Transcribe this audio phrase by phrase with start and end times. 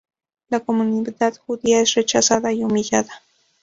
[0.49, 3.13] La comunidad judía es rechazada y humillada.